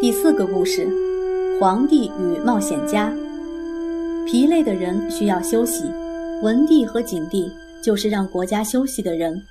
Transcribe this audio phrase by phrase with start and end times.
[0.00, 0.88] 第四个故事：
[1.60, 3.12] 皇帝与冒险家。
[4.24, 5.92] 疲累的人需要休息，
[6.42, 9.42] 文帝和景帝就是让国家休息的人。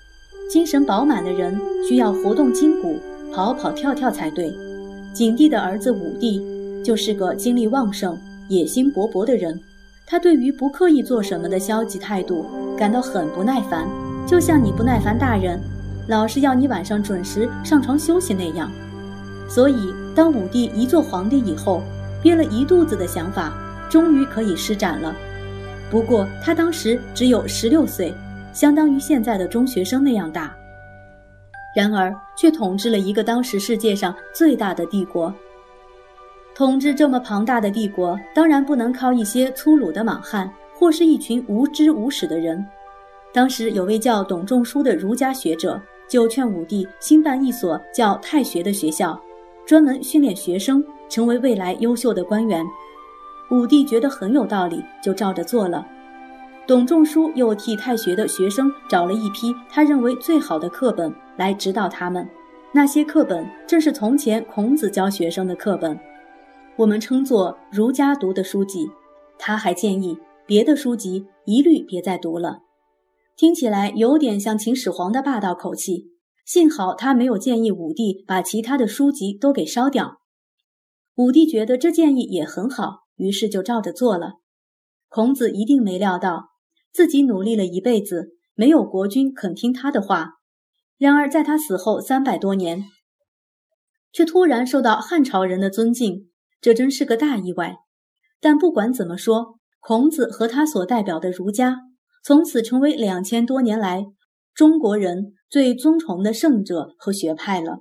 [0.50, 1.56] 精神饱满的人
[1.88, 2.98] 需要活动筋骨，
[3.32, 4.52] 跑跑跳跳才对。
[5.14, 6.42] 景帝的儿子武帝
[6.84, 9.60] 就是个精力旺盛、野心勃勃的人。
[10.08, 12.44] 他对于不刻意做什么的消极态度
[12.76, 13.88] 感到很不耐烦，
[14.26, 15.60] 就像你不耐烦大人
[16.08, 18.68] 老是要你晚上准时上床休息那样。
[19.48, 21.82] 所以，当武帝一做皇帝以后，
[22.22, 23.54] 憋了一肚子的想法，
[23.90, 25.16] 终于可以施展了。
[25.90, 28.14] 不过，他当时只有十六岁，
[28.52, 30.54] 相当于现在的中学生那样大。
[31.74, 35.34] 然而，却统治了一个当时世界上最大的帝国。
[36.54, 42.62] 统治这么庞大的帝国，当然不能靠一些粗鲁的莽汉，或是一群无知无识的人。
[43.32, 49.18] 当时有位叫董仲舒的儒家学者，就劝武帝兴办一所叫太学的学校。
[49.70, 52.66] 专门训练学生成为未来优秀的官员，
[53.52, 55.86] 武帝觉得很有道理，就照着做了。
[56.66, 62.28] 董仲舒又替太学的学生找了一批他认为最好的课本来指导他们，
[62.72, 66.00] 那些课本正是从前孔子教学生的课本，
[66.76, 68.90] 我们称作儒家读的书籍。
[69.38, 70.18] 他还建议
[70.48, 72.62] 别的书籍一律别再读了，
[73.38, 76.08] 听起来有点像秦始皇的霸道口气。
[76.50, 80.18] 幸好他没有建议武帝把其他的书籍都给烧掉。
[81.14, 84.40] 武帝觉得这建议也很好，于是就照着做了。
[85.10, 86.48] 孔子一定没料到，
[86.92, 90.38] 自己努力了一辈子，没有国君肯听他的话。
[90.98, 92.84] 然而在他死后三百多年，
[94.12, 97.76] 却突然受到汉朝人的尊敬，这真是个大意外。
[98.42, 101.82] 但不管怎么说，孔子和他所代表的儒家，
[102.24, 104.08] 从此成为两千多年来
[104.54, 105.34] 中国人。
[105.50, 107.80] 最尊崇的圣者和学派了。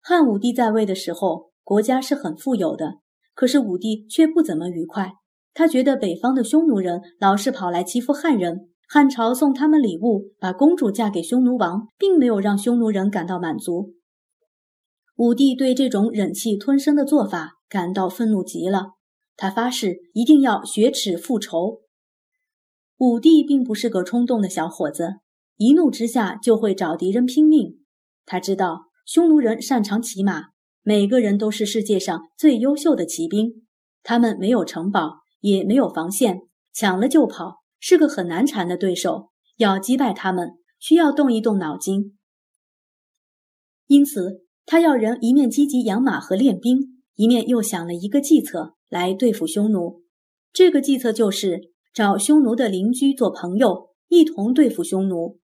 [0.00, 2.94] 汉武帝在位的时候，国家是很富有的，
[3.32, 5.12] 可是武帝却不怎么愉快。
[5.54, 13.94] 他觉得北方的匈奴人老是跑来欺负汉人，汉朝送他们礼物，把公主嫁给匈奴王，并没有让匈奴人感到满足。
[15.14, 18.94] 武帝对这种忍气吞声的做法感到愤怒极了，
[19.36, 21.82] 他发誓一定要雪耻复仇。
[22.98, 25.20] 武帝并不是个冲动的小伙子。
[25.60, 27.80] 一怒之下就会找敌人拼命。
[28.24, 30.44] 他知道匈奴人擅长骑马，
[30.82, 33.66] 每个人都是世界上最优秀的骑兵。
[34.02, 36.38] 他们没有城堡，也没有防线，
[36.72, 39.28] 抢了就跑，是个很难缠的对手。
[39.58, 42.16] 要击败他们，需要动一动脑筋。
[43.86, 50.04] 因此，他要人一面积极养马和练兵，一面又想了一个计策来对付匈奴。
[50.54, 55.38] 这个计策就是找匈奴的邻居做朋友，一同对付匈奴。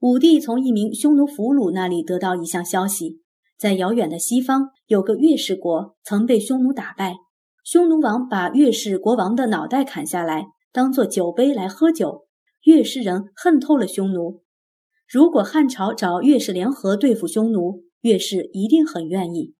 [0.00, 3.22] 武帝从一名匈奴俘虏那里得到一项消息，
[3.56, 7.14] 在遥远的西方有个月氏国曾被匈奴打败，
[7.64, 12.26] 匈奴王把月氏国王的脑袋砍下来，当做酒杯来喝酒。
[12.64, 14.42] 月氏人恨透了匈奴，
[15.06, 19.54] 如果汉朝找月氏联合对付匈奴，月氏一定很愿意。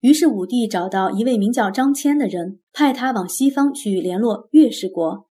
[0.00, 5.28] 于是武帝找到一位名叫张骞的人，派他往西方去联络月氏国。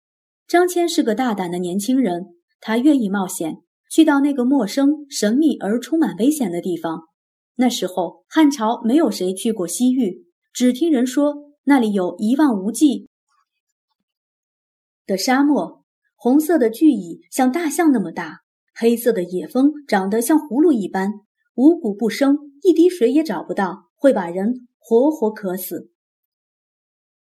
[0.46, 2.36] 张骞是个大胆的年轻人。
[2.60, 3.58] 他愿意冒险，
[3.90, 7.08] 去到那个陌生、神秘而充满危险的地方。
[7.56, 11.34] 那时候，汉朝没有谁去过西域，只听人说
[11.64, 13.08] 那里有一望无际
[15.06, 15.84] 的沙漠，
[16.14, 18.40] 红色的巨蚁像大象那么大，
[18.74, 21.12] 黑色的野蜂长得像葫芦一般，
[21.54, 25.90] 五谷不生，一滴水也找不到，会把人活活渴死。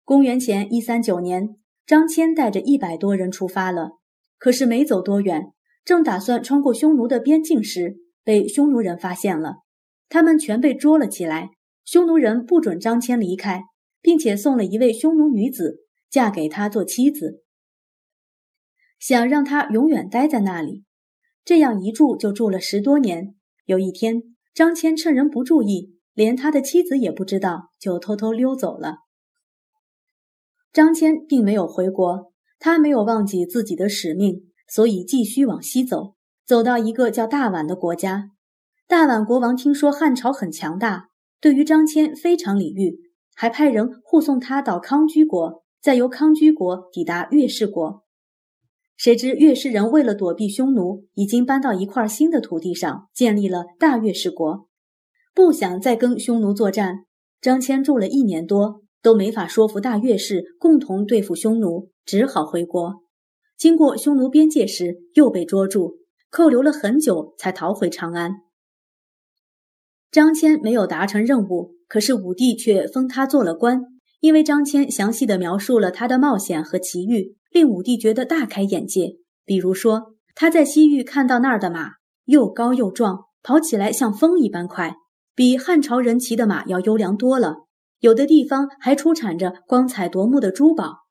[0.05, 4.00] 公元前一三九年，张骞带着一百多人出发了。
[4.41, 5.53] 可是没走多远，
[5.85, 9.59] 正打算穿过匈奴的边境时，被匈奴人发现了。
[10.09, 11.51] 他们全被捉了起来。
[11.85, 13.65] 匈奴人不准张骞离开，
[14.01, 17.43] 并且送了一位匈奴女子嫁给他做妻子，
[18.99, 20.85] 想让他永远待在那里。
[21.45, 23.35] 这样一住就住了十多年。
[23.67, 24.23] 有一天，
[24.55, 28.99] 张骞趁人不注意，连他的妻子也不知道，就偷偷溜走了。
[30.73, 32.33] 张骞并没有回国。
[32.61, 36.15] 他没有忘记自己的使命，所以继续往西走，
[36.47, 38.31] 走到一个叫大宛的国家。
[38.87, 41.09] 大宛国王听说汉朝很强大，
[41.41, 43.01] 对于张骞非常礼遇，
[43.35, 48.05] 还派人护送他到康居国，再由康居国抵达月氏国。
[48.99, 54.69] 谁知月氏人为了躲避匈奴，已经搬到一块新的土地上，建立了大月氏国，
[55.35, 57.07] 不想再跟匈奴作战。
[57.41, 58.83] 张骞住了一年多。
[59.03, 63.03] 都没法说服大月氏共同对付匈奴，只好回国。
[63.57, 65.99] 经过匈奴边界时，又被捉住，
[66.31, 68.33] 扣留了很久，才逃回长安。
[70.11, 73.83] 张骞没有达成任务，可是武帝却封他做了官，
[74.21, 79.19] 因为张骞详细的描述了他的冒险和奇遇，令武帝觉得大开眼界。
[79.45, 81.93] 比如说，他在西域看到那儿的马
[82.25, 84.97] 又高又壮，跑起来像风一般快，
[85.35, 87.67] 比汉朝人骑的马要优良多了。
[88.01, 91.07] 有的地方还出产着光彩夺目的珠宝。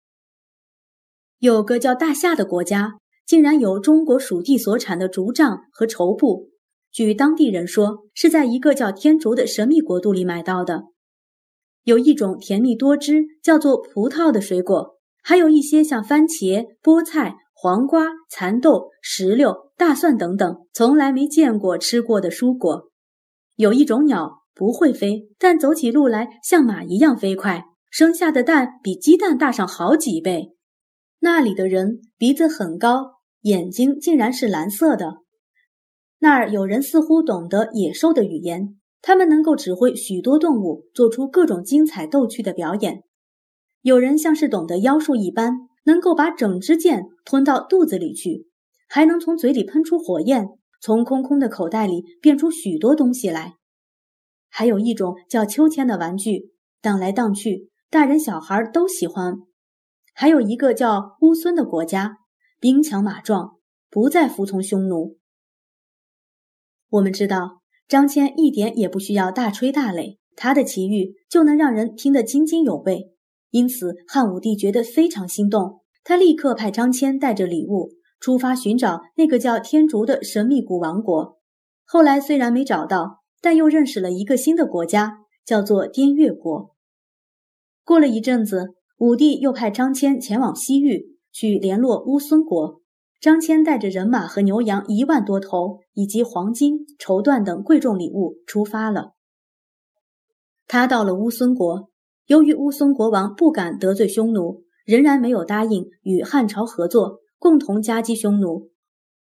[1.38, 6.50] 有个叫大夏的国家，竟然有中国属地所产的竹杖和绸布。
[6.91, 10.86] 据当地人说，是在一个叫天竺的神秘国度里买到的。
[11.83, 22.89] 有一种甜蜜多汁、叫做葡萄的水果，还有一些像番茄、菠菜、黄瓜、蚕豆、石榴、大蒜等等从来没见过、吃过的蔬果。
[23.56, 30.56] 有一种鸟不会飞，但走起路来像马一样飞快，生下的蛋比鸡蛋大上好几倍。
[31.19, 35.18] 那里的人鼻子很高，眼睛竟然是蓝色的。
[36.19, 43.04] 那儿有人似乎懂得野兽的语言，他们能够指挥许多动物做出各种精彩逗趣的表演。
[43.81, 45.54] 有人像是懂得妖术一般，
[45.86, 48.48] 能够把整支箭吞到肚子里去，
[48.90, 50.50] 还能从嘴里喷出火焰，
[50.81, 53.54] 从空空的口袋里变出许多东西来。
[54.50, 56.51] 还有一种叫秋千的玩具，
[56.81, 59.38] 荡来荡去，大人小孩都喜欢。
[60.13, 62.18] 还有一个叫乌孙的国家，
[62.60, 63.57] 兵强马壮，
[63.90, 65.18] 不再服从匈奴。
[66.90, 73.13] 我们知道，张骞一点也不需要大吹大擂，他的奇遇就能让人听得津津有味。
[73.51, 81.40] 因此，汉武帝觉得非常心动，他立刻派张骞带着礼物出发寻找那个叫天竺的神秘古王国。
[81.86, 86.75] 后来虽然没找到，但又认识了一个新的国家，叫做滇越国。
[87.83, 92.81] 过了一阵子，武帝又派张骞前往西域去联络乌孙国。
[93.19, 99.13] 张骞带着人马和牛羊一万多头，以及黄金、绸缎等贵重礼物出发了。
[100.68, 101.89] 他到了乌孙国，
[102.27, 108.69] 由于乌孙国王不敢得罪匈奴，仍然没有答应与汉朝合作，共同夹击匈奴。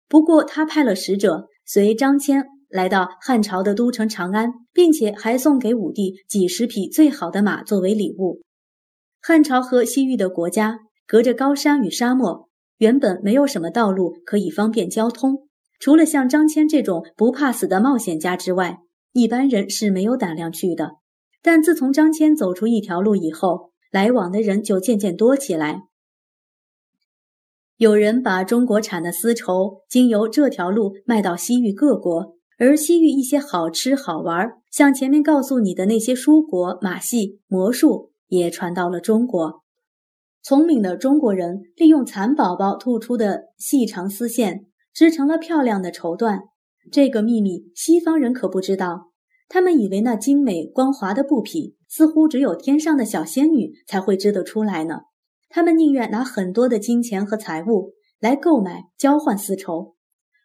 [0.08, 8.42] 不过，他派了使者随张骞来到汉朝的都城长安，并且还送给武帝几十匹最好的马作为礼物。
[9.20, 12.48] 汉朝和西域的国家隔着高山与沙漠。
[12.78, 15.48] 原本没有什么道路可以方便交通，
[15.80, 18.78] 除了像张骞这种不怕死的冒险家之外，
[19.12, 20.92] 一般人是没有胆量去的。
[21.42, 25.88] 但自从张骞走出一条路以后，来往的人就渐渐多起来。
[27.78, 39.62] 有人把中国产的丝绸经由这条路卖到西域各国，而西域一些好吃好玩，像前面告诉你的那些蔬果、马戏、魔术，也传到了中国。
[40.42, 46.48] 聪明的中国人利用蚕宝宝吐出的细长丝线织成了漂亮的绸缎。
[46.90, 49.12] 这个秘密西方人可不知道，
[49.48, 55.02] 他们以为那精美光滑的布匹似乎只有天上的小仙女才会织得出来呢。
[55.48, 59.94] 他们宁愿拿很多的金钱和财物来购买交换丝绸。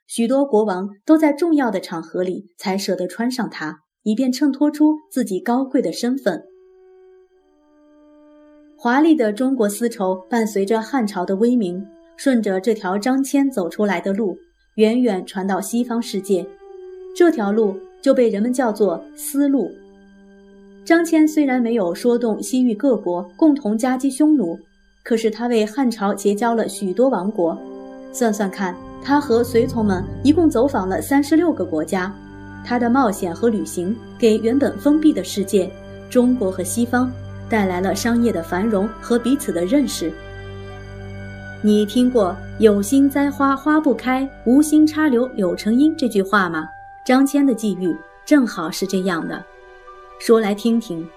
[0.08, 6.44] 许多国王都在重要的场合里才舍得穿上它，以便衬托出自己高贵的身份。
[8.78, 11.86] 华丽的中国丝绸伴随着汉朝的威名，
[12.18, 14.38] 顺着这条张骞走出来的路，
[14.76, 16.46] 远远传到西方世界。
[17.16, 19.72] 这条路就被人们叫做丝路。
[20.84, 24.60] 张骞虽然没有说动西域各国共同夹击匈奴，
[25.02, 27.58] 可是他为汉朝结交了许多王国。
[28.12, 32.14] 算算看，他和随从们一共走访了三十六个国家。
[32.66, 35.70] 他的冒险和旅行，给原本封闭的世界——
[36.10, 37.12] 中国和西方。
[37.50, 40.12] 带来了商业的繁荣和彼此的认识。
[41.62, 46.68] 你听过“有心栽花花不开，无心插柳柳成荫”这句话吗？
[47.06, 47.96] 张骞的际遇
[48.26, 49.44] 正好是这样的。
[50.20, 51.08] 说来听听，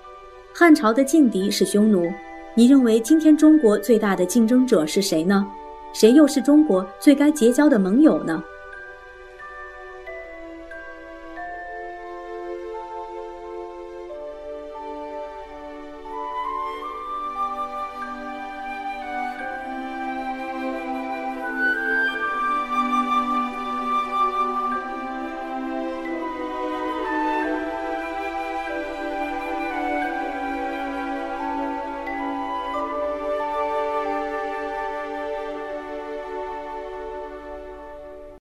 [0.53, 2.07] 汉朝的劲敌是匈奴，
[2.55, 5.47] 你认为今天中国最大的竞争者是谁呢？
[5.99, 8.45] 谁又是中国最该结交的盟友呢？